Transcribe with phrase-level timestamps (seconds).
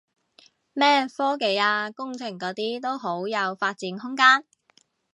[0.73, 4.43] 咩科技啊工程嗰啲都好有發展空間